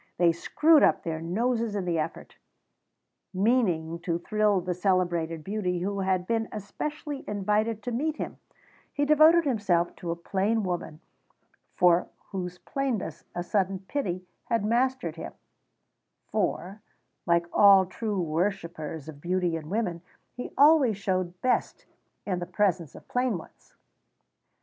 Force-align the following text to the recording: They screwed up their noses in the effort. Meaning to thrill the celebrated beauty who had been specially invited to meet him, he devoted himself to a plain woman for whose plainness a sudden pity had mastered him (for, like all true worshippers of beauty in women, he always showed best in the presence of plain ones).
They 0.17 0.31
screwed 0.31 0.81
up 0.81 1.03
their 1.03 1.21
noses 1.21 1.75
in 1.75 1.85
the 1.85 1.99
effort. 1.99 2.37
Meaning 3.35 3.99
to 3.99 4.17
thrill 4.17 4.59
the 4.59 4.73
celebrated 4.73 5.43
beauty 5.43 5.81
who 5.81 5.99
had 5.99 6.25
been 6.25 6.49
specially 6.59 7.23
invited 7.27 7.83
to 7.83 7.91
meet 7.91 8.15
him, 8.17 8.37
he 8.91 9.05
devoted 9.05 9.45
himself 9.45 9.95
to 9.97 10.09
a 10.09 10.15
plain 10.15 10.63
woman 10.63 11.01
for 11.75 12.07
whose 12.31 12.57
plainness 12.57 13.25
a 13.35 13.43
sudden 13.43 13.77
pity 13.87 14.25
had 14.45 14.65
mastered 14.65 15.17
him 15.17 15.33
(for, 16.25 16.81
like 17.27 17.45
all 17.53 17.85
true 17.85 18.19
worshippers 18.19 19.07
of 19.07 19.21
beauty 19.21 19.55
in 19.55 19.69
women, 19.69 20.01
he 20.33 20.51
always 20.57 20.97
showed 20.97 21.39
best 21.43 21.85
in 22.25 22.39
the 22.39 22.47
presence 22.47 22.95
of 22.95 23.07
plain 23.07 23.37
ones). 23.37 23.75